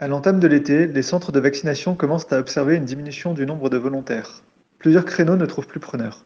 [0.00, 3.68] À l'entame de l'été, les centres de vaccination commencent à observer une diminution du nombre
[3.68, 4.44] de volontaires.
[4.78, 6.24] Plusieurs créneaux ne trouvent plus preneur.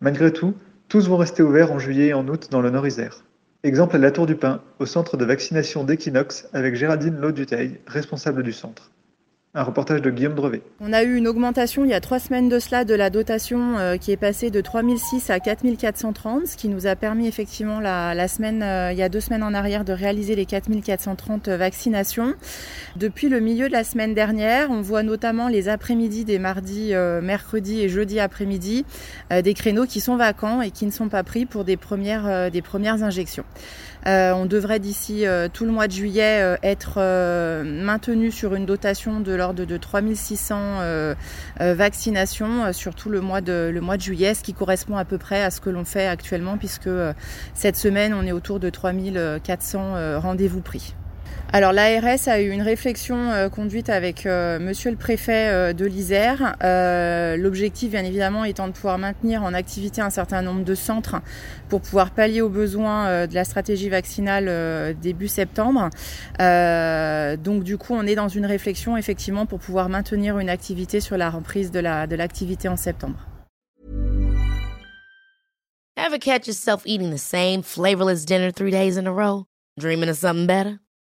[0.00, 0.54] Malgré tout,
[0.86, 3.24] tous vont rester ouverts en juillet et en août dans le Nord-Isère.
[3.64, 8.44] Exemple à la Tour du Pin, au centre de vaccination d'Equinox, avec Géraldine Lauduteil, responsable
[8.44, 8.92] du centre.
[9.54, 10.60] Un reportage de Guillaume Drevet.
[10.78, 13.78] On a eu une augmentation il y a trois semaines de cela de la dotation
[13.78, 18.28] euh, qui est passée de 3006 à 4430, ce qui nous a permis effectivement la,
[18.28, 22.34] semaine, euh, il y a deux semaines en arrière de réaliser les 4430 vaccinations.
[22.96, 27.22] Depuis le milieu de la semaine dernière, on voit notamment les après-midi des mardis, euh,
[27.22, 28.84] mercredis et jeudi après-midi
[29.30, 32.62] des créneaux qui sont vacants et qui ne sont pas pris pour des premières, des
[32.62, 33.44] premières injections.
[34.06, 36.98] On devrait d'ici tout le mois de juillet être
[37.62, 41.14] maintenu sur une dotation de l'ordre de 3600
[41.60, 45.16] vaccinations sur tout le mois, de, le mois de juillet, ce qui correspond à peu
[45.16, 46.90] près à ce que l'on fait actuellement puisque
[47.54, 50.94] cette semaine on est autour de 3400 rendez-vous pris.
[51.50, 55.86] Alors l'ARS a eu une réflexion euh, conduite avec euh, monsieur le préfet euh, de
[55.86, 56.56] l'Isère.
[57.38, 61.16] L'objectif bien évidemment étant de pouvoir maintenir en activité un certain nombre de centres
[61.70, 65.88] pour pouvoir pallier aux besoins de la stratégie vaccinale début septembre.
[66.38, 71.16] donc du coup on est dans une réflexion effectivement pour pouvoir maintenir une activité sur
[71.16, 73.26] la reprise de l'activité la, de en septembre.
[75.96, 79.46] Ever catch yourself eating the same dinner three days in a row?
[79.78, 80.80] Dreaming of something better?